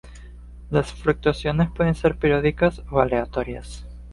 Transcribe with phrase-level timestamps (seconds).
[0.71, 3.85] Las fluctuaciones pueden ser periódicas o aleatorias.